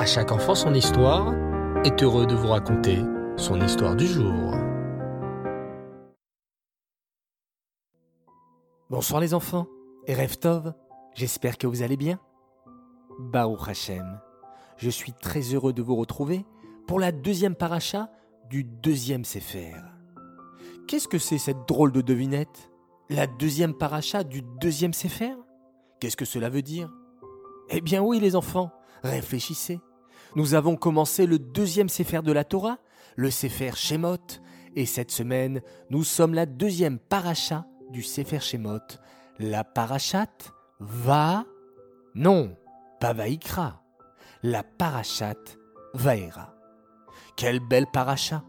[0.00, 1.34] À chaque enfant son histoire
[1.84, 3.00] est heureux de vous raconter
[3.36, 4.54] son histoire du jour.
[8.88, 9.66] Bonsoir les enfants
[10.06, 10.72] et Tov,
[11.12, 12.18] j'espère que vous allez bien.
[13.18, 14.18] Baruch Hashem,
[14.78, 16.46] je suis très heureux de vous retrouver
[16.86, 18.08] pour la deuxième paracha
[18.48, 19.74] du deuxième Sefer.
[20.88, 22.72] Qu'est-ce que c'est cette drôle de devinette?
[23.10, 25.34] La deuxième paracha du deuxième Sefer?
[26.00, 26.90] Qu'est-ce que cela veut dire?
[27.68, 28.72] Eh bien oui les enfants,
[29.02, 29.78] réfléchissez.
[30.36, 32.78] Nous avons commencé le deuxième Sefer de la Torah,
[33.16, 34.18] le Sefer Shemot,
[34.76, 38.78] et cette semaine, nous sommes la deuxième paracha du Sefer Shemot.
[39.38, 40.28] La parachat
[40.78, 41.44] va...
[42.14, 42.56] Non,
[43.00, 43.14] pas.
[44.42, 45.34] La parachat
[45.94, 46.54] Vaera.
[47.36, 48.44] Quelle belle paracha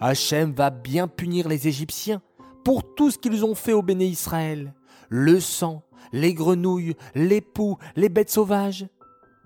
[0.00, 2.22] Hachem va bien punir les Égyptiens
[2.64, 4.74] pour tout ce qu'ils ont fait au béné Israël.
[5.08, 8.86] Le sang, les grenouilles, les poux, les bêtes sauvages.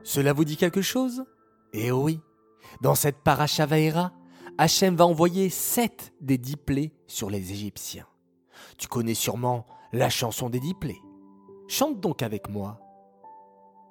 [0.04, 1.24] Cela vous dit quelque chose?
[1.77, 2.20] Eh oui,
[2.80, 4.12] dans cette paracha Vaera,
[4.59, 8.07] Hachem va envoyer sept des dix plaies sur les Égyptiens.
[8.79, 11.02] Tu connais sûrement la chanson des dix plaies.
[11.66, 12.79] Chante donc avec moi.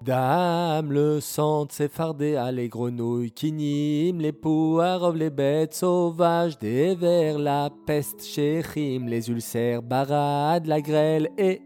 [0.02, 6.96] Dame, le sang s'effarder à les grenouilles qui niment, les poires, les bêtes sauvages, des
[6.96, 11.62] vers, la peste, chérim, les ulcères, barades, la grêle et...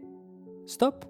[0.66, 1.04] Stop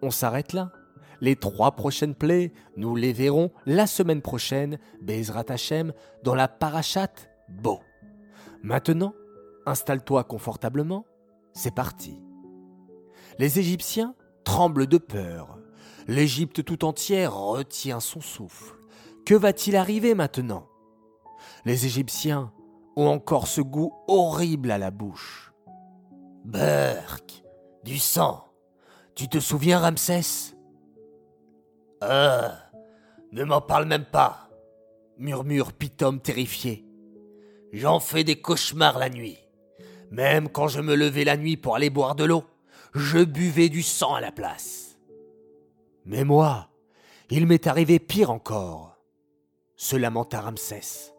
[0.00, 0.72] On s'arrête là.
[1.20, 7.12] Les trois prochaines plaies, nous les verrons la semaine prochaine, Bezrat Hashem, dans la parachat
[7.48, 7.80] Beau.
[8.62, 9.14] Maintenant,
[9.66, 11.04] installe-toi confortablement,
[11.52, 12.20] c'est parti.
[13.38, 15.58] Les Égyptiens tremblent de peur
[16.08, 18.74] L'Égypte tout entière retient son souffle.
[19.26, 20.66] Que va-t-il arriver maintenant?
[21.66, 22.50] Les Égyptiens
[22.96, 25.52] ont encore ce goût horrible à la bouche.
[26.46, 27.44] Burk,
[27.84, 28.46] du sang.
[29.14, 30.56] Tu te souviens, Ramsès?
[32.02, 32.48] Euh,
[33.32, 34.48] ne m'en parle même pas,
[35.18, 36.84] murmure Pitom terrifié.
[37.72, 39.38] J'en fais des cauchemars la nuit.
[40.10, 42.44] Même quand je me levais la nuit pour aller boire de l'eau,
[42.94, 44.96] je buvais du sang à la place.
[46.06, 46.70] Mais moi,
[47.30, 48.96] il m'est arrivé pire encore,
[49.76, 51.12] se lamenta Ramsès.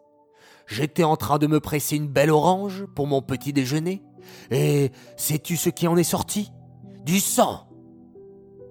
[0.66, 4.02] J'étais en train de me presser une belle orange pour mon petit déjeuner,
[4.50, 6.50] et sais-tu ce qui en est sorti?
[7.04, 7.68] Du sang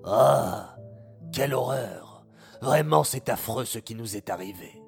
[0.06, 0.79] Ah
[1.32, 2.26] Quelle horreur
[2.62, 4.82] Vraiment, c'est affreux ce qui nous est arrivé.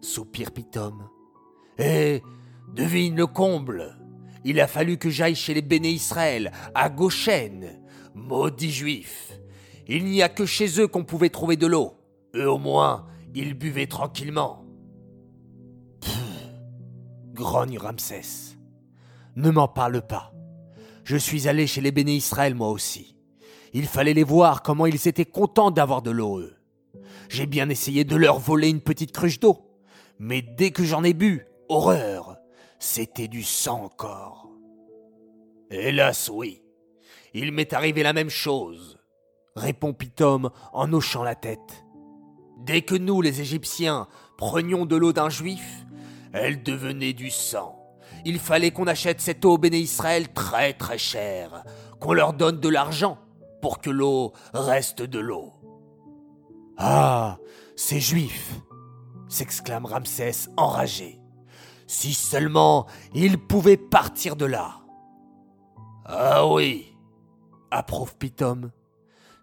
[0.00, 1.08] Soupire Pitom.
[1.78, 2.22] Et
[2.74, 3.96] devine le comble
[4.44, 7.80] Il a fallu que j'aille chez les béné Israël, à Goshen,
[8.14, 9.40] maudit juif
[9.90, 11.96] il n'y a que chez eux qu'on pouvait trouver de l'eau.
[12.36, 14.64] Eux au moins, ils buvaient tranquillement.
[16.00, 16.52] Pfff,
[17.32, 18.56] grogne Ramsès.
[19.34, 20.32] Ne m'en parle pas.
[21.02, 23.16] Je suis allé chez les béné Israël moi aussi.
[23.72, 26.56] Il fallait les voir comment ils étaient contents d'avoir de l'eau eux.
[27.28, 29.58] J'ai bien essayé de leur voler une petite cruche d'eau,
[30.18, 32.36] mais dès que j'en ai bu, horreur,
[32.78, 34.48] c'était du sang encore.
[35.70, 36.62] Hélas oui,
[37.32, 39.00] il m'est arrivé la même chose
[39.56, 41.84] répond Pitom en hochant la tête.
[42.58, 45.86] Dès que nous, les Égyptiens, prenions de l'eau d'un juif,
[46.32, 47.76] elle devenait du sang.
[48.24, 51.64] Il fallait qu'on achète cette eau au béné Israël très très chère,
[52.00, 53.18] qu'on leur donne de l'argent
[53.60, 55.52] pour que l'eau reste de l'eau.
[56.76, 57.38] Ah,
[57.76, 58.54] ces juifs
[59.28, 61.18] s'exclame Ramsès enragé.
[61.86, 64.80] Si seulement ils pouvaient partir de là.
[66.04, 66.94] Ah oui,
[67.70, 68.70] approuve Pitom.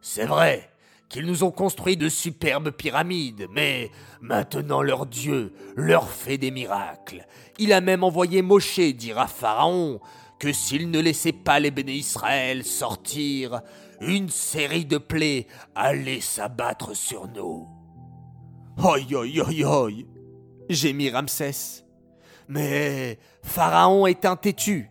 [0.01, 0.69] C'est vrai
[1.09, 3.91] qu'ils nous ont construit de superbes pyramides, mais
[4.21, 7.25] maintenant leur Dieu leur fait des miracles.
[7.59, 9.99] Il a même envoyé Moshe dire à Pharaon
[10.39, 13.61] que s'il ne laissait pas les béné Israël sortir,
[14.01, 17.67] une série de plaies allait s'abattre sur nous.
[18.77, 19.91] Oi, oi, oi, oi
[20.69, 21.83] gémit Ramsès.
[22.47, 24.89] Mais Pharaon est un têtu.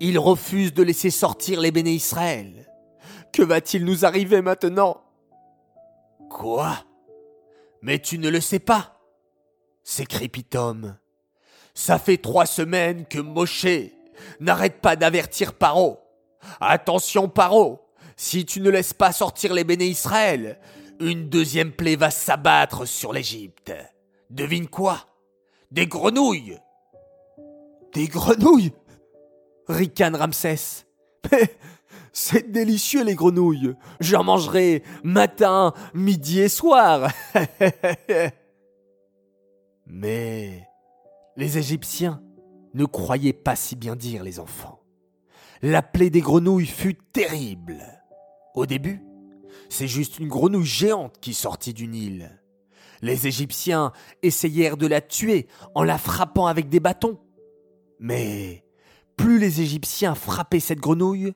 [0.00, 2.70] Il refuse de laisser sortir les béné Israël.
[3.32, 5.02] Que va-t-il nous arriver maintenant?
[6.30, 6.76] Quoi?
[7.82, 8.94] Mais tu ne le sais pas
[9.84, 10.96] s'écrie Pitom.
[11.74, 13.66] Ça fait trois semaines que Moshe
[14.40, 16.00] n'arrête pas d'avertir Paro.
[16.60, 17.83] Attention Paro,
[18.16, 20.58] si tu ne laisses pas sortir les béné Israël,
[21.00, 23.72] une deuxième plaie va s'abattre sur l'Égypte.
[24.30, 25.06] Devine quoi?
[25.70, 26.58] Des grenouilles
[27.92, 28.72] Des grenouilles?
[29.68, 30.86] Ricane Ramsès.
[32.12, 33.74] C'est délicieux les grenouilles.
[33.98, 37.10] J'en mangerai matin, midi et soir.
[39.86, 40.68] Mais
[41.36, 42.22] les Égyptiens
[42.74, 44.80] ne croyaient pas si bien dire les enfants.
[45.60, 47.82] La plaie des grenouilles fut terrible.
[48.54, 49.02] Au début,
[49.68, 52.40] c'est juste une grenouille géante qui sortit du Nil.
[53.02, 53.92] Les Égyptiens
[54.22, 57.18] essayèrent de la tuer en la frappant avec des bâtons.
[57.98, 58.64] Mais
[59.16, 61.32] plus les Égyptiens frappaient cette grenouille,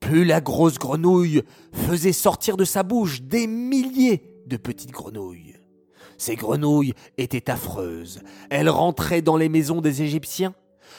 [0.00, 5.56] plus la grosse grenouille faisait sortir de sa bouche des milliers de petites grenouilles.
[6.18, 8.20] Ces grenouilles étaient affreuses.
[8.50, 10.54] Elles rentraient dans les maisons des Égyptiens,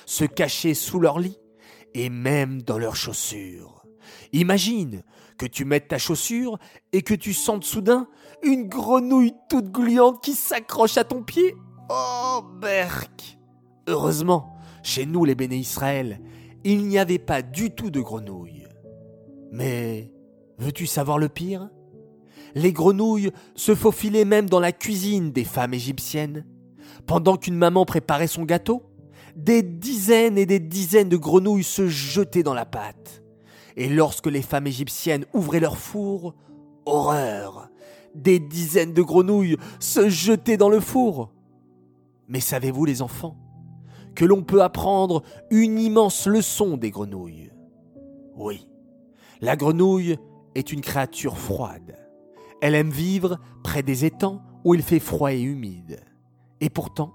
[0.05, 1.39] se cachaient sous leurs lits
[1.93, 3.78] et même dans leurs chaussures.
[4.33, 5.03] Imagine
[5.37, 6.59] que tu mettes ta chaussure
[6.91, 8.07] et que tu sentes soudain
[8.43, 11.55] une grenouille toute gluante qui s'accroche à ton pied.
[11.89, 13.37] Oh, berk
[13.87, 16.21] Heureusement, chez nous les béné Israël,
[16.63, 18.67] il n'y avait pas du tout de grenouilles.
[19.51, 20.11] Mais
[20.57, 21.69] veux-tu savoir le pire?
[22.55, 26.45] Les grenouilles se faufilaient même dans la cuisine des femmes égyptiennes.
[27.05, 28.83] Pendant qu'une maman préparait son gâteau,
[29.35, 33.23] des dizaines et des dizaines de grenouilles se jetaient dans la pâte.
[33.79, 36.35] Et lorsque les femmes égyptiennes ouvraient leur four,
[36.85, 37.69] horreur
[38.13, 41.31] Des dizaines de grenouilles se jetaient dans le four.
[42.27, 43.37] Mais savez-vous les enfants
[44.15, 47.53] que l'on peut apprendre une immense leçon des grenouilles?
[48.35, 48.67] Oui,
[49.39, 50.17] la grenouille
[50.55, 51.97] est une créature froide.
[52.61, 56.01] Elle aime vivre près des étangs où il fait froid et humide.
[56.59, 57.13] Et pourtant,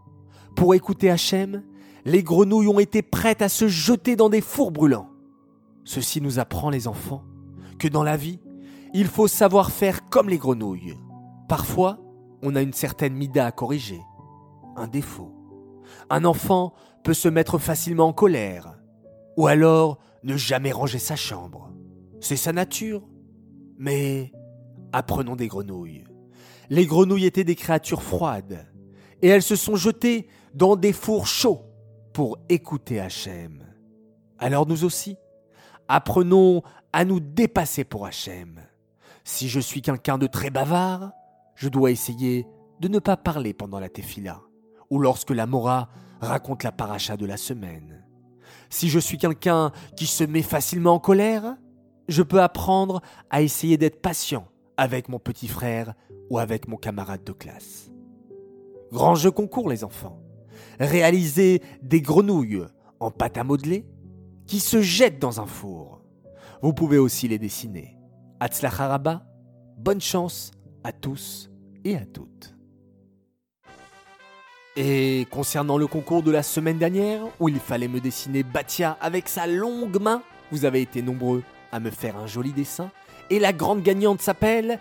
[0.56, 1.62] pour écouter Hachem,
[2.06, 5.13] les grenouilles ont été prêtes à se jeter dans des fours brûlants.
[5.84, 7.24] Ceci nous apprend, les enfants,
[7.78, 8.40] que dans la vie,
[8.92, 10.96] il faut savoir faire comme les grenouilles.
[11.48, 11.98] Parfois,
[12.42, 14.00] on a une certaine mida à corriger,
[14.76, 15.32] un défaut.
[16.10, 18.78] Un enfant peut se mettre facilement en colère,
[19.36, 21.70] ou alors ne jamais ranger sa chambre.
[22.20, 23.02] C'est sa nature.
[23.76, 24.32] Mais
[24.92, 26.04] apprenons des grenouilles.
[26.70, 28.66] Les grenouilles étaient des créatures froides,
[29.20, 31.62] et elles se sont jetées dans des fours chauds
[32.12, 33.64] pour écouter Hachem.
[34.38, 35.16] Alors nous aussi,
[35.88, 38.60] apprenons à nous dépasser pour Hachem.
[39.24, 41.12] Si je suis quelqu'un de très bavard,
[41.54, 42.46] je dois essayer
[42.80, 44.42] de ne pas parler pendant la tefila,
[44.90, 45.88] ou lorsque la Mora
[46.20, 48.04] raconte la paracha de la semaine.
[48.70, 51.56] Si je suis quelqu'un qui se met facilement en colère,
[52.08, 54.46] je peux apprendre à essayer d'être patient
[54.76, 55.94] avec mon petit frère
[56.30, 57.90] ou avec mon camarade de classe.
[58.92, 60.20] Grand jeu concours les enfants.
[60.80, 62.64] Réaliser des grenouilles
[63.00, 63.86] en pâte à modeler
[64.46, 66.00] qui se jettent dans un four.
[66.62, 67.96] Vous pouvez aussi les dessiner.
[68.40, 69.24] Haraba,
[69.78, 70.50] bonne chance
[70.82, 71.50] à tous
[71.84, 72.54] et à toutes.
[74.76, 79.28] Et concernant le concours de la semaine dernière, où il fallait me dessiner Batia avec
[79.28, 82.90] sa longue main, vous avez été nombreux à me faire un joli dessin.
[83.30, 84.78] Et la grande gagnante s'appelle...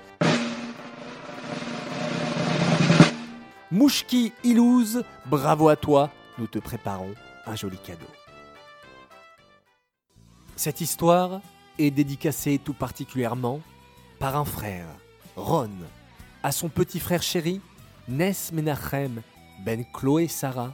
[3.71, 7.13] Mouchki Ilouz, bravo à toi, nous te préparons
[7.47, 8.05] un joli cadeau.
[10.55, 11.41] Cette histoire
[11.79, 13.59] est dédicacée tout particulièrement
[14.19, 14.85] par un frère,
[15.35, 15.69] Ron,
[16.43, 17.59] à son petit frère chéri,
[18.07, 19.21] Nes Menachem
[19.65, 20.73] Ben Chloé Sarah,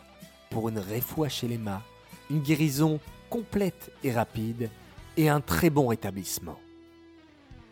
[0.50, 1.82] pour une réfoua chez les mâts,
[2.30, 3.00] une guérison
[3.30, 4.70] complète et rapide
[5.16, 6.58] et un très bon rétablissement.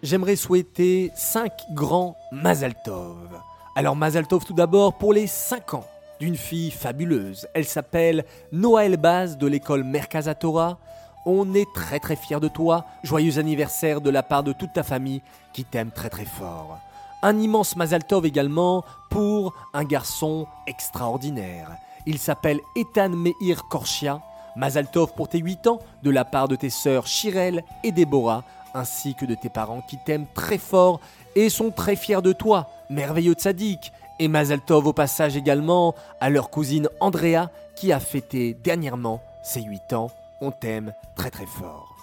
[0.04, 3.42] J'aimerais souhaiter 5 grands Mazaltov.
[3.76, 5.88] Alors Mazaltov tout d'abord pour les 5 ans
[6.20, 7.48] d'une fille fabuleuse.
[7.54, 10.80] Elle s'appelle Noël Baz de l'école Merkazatora.
[11.30, 12.86] On est très très fiers de toi.
[13.04, 15.22] Joyeux anniversaire de la part de toute ta famille
[15.52, 16.80] qui t'aime très très fort.
[17.22, 21.70] Un immense Mazaltov également pour un garçon extraordinaire.
[22.06, 24.22] Il s'appelle Ethan Meir Korchia.
[24.56, 29.14] Mazaltov pour tes 8 ans de la part de tes sœurs Chirel et Déborah, ainsi
[29.14, 31.02] que de tes parents qui t'aiment très fort
[31.36, 33.92] et sont très fiers de toi, merveilleux tzaddik.
[34.20, 39.92] Et Mazaltov au passage également à leur cousine Andrea qui a fêté dernièrement ses 8
[39.92, 40.10] ans.
[40.42, 41.96] On t'aime très très fort.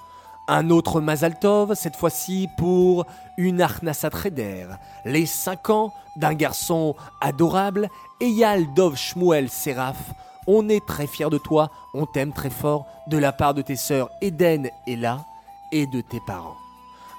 [0.48, 3.06] Un autre Mazaltov, cette fois-ci pour
[3.38, 4.66] une Reder,
[5.04, 7.88] les 5 ans d'un garçon adorable,
[8.20, 10.12] Eyal Dov Shmuel Seraf,
[10.46, 13.76] on est très fiers de toi, on t'aime très fort de la part de tes
[13.76, 15.24] sœurs Eden et La
[15.72, 16.63] et de tes parents.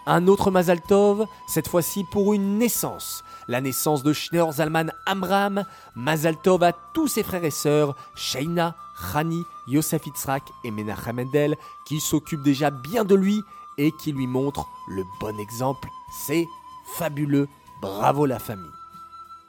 [0.08, 6.62] Un autre Mazaltov, cette fois-ci pour une naissance, la naissance de Schneur Zalman Amram, Mazaltov
[6.62, 11.58] à tous ses frères et sœurs, Sheina, Rani, Yosef Itzrak et Menachem Mendel,
[11.88, 13.42] qui s'occupent déjà bien de lui
[13.80, 15.90] et qui lui montrent le bon exemple.
[16.28, 16.48] C'est
[16.98, 17.48] fabuleux,
[17.82, 18.70] bravo la famille.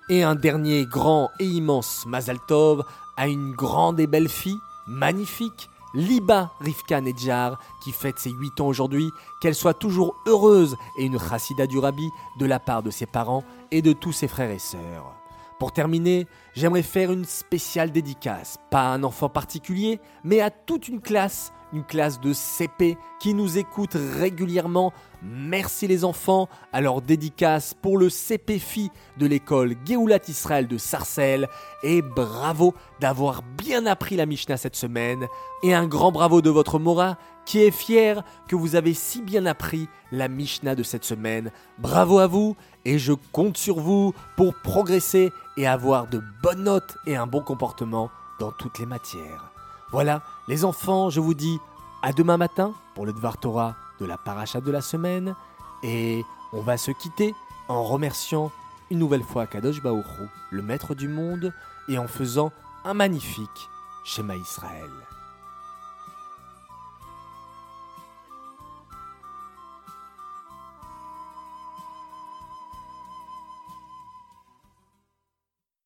[0.08, 2.82] Et un dernier grand et immense Mazaltov
[3.18, 8.66] à une grande et belle fille, magnifique, Liba Rivka Nedjar, qui fête ses 8 ans
[8.66, 9.10] aujourd'hui,
[9.40, 13.44] qu'elle soit toujours heureuse et une chassida du rabbi de la part de ses parents
[13.70, 15.14] et de tous ses frères et sœurs.
[15.58, 20.86] Pour terminer, j'aimerais faire une spéciale dédicace, pas à un enfant particulier, mais à toute
[20.88, 24.92] une classe, une classe de CP qui nous écoute régulièrement.
[25.22, 26.48] Merci les enfants.
[26.72, 31.48] Alors dédicace pour le CPFI de l'école Géoulat Israël de Sarcelles.
[31.82, 35.26] Et bravo d'avoir bien appris la Mishnah cette semaine.
[35.62, 39.46] Et un grand bravo de votre Mora qui est fier que vous avez si bien
[39.46, 41.50] appris la Mishnah de cette semaine.
[41.78, 46.96] Bravo à vous et je compte sur vous pour progresser et avoir de bonnes notes
[47.06, 49.55] et un bon comportement dans toutes les matières.
[49.92, 51.58] Voilà, les enfants, je vous dis
[52.02, 55.36] à demain matin pour le Dvar Torah de la paracha de la semaine
[55.82, 57.34] et on va se quitter
[57.68, 58.50] en remerciant
[58.90, 61.52] une nouvelle fois Kadosh Baoru, le maître du monde,
[61.88, 62.52] et en faisant
[62.84, 63.68] un magnifique
[64.04, 64.90] schéma Israël.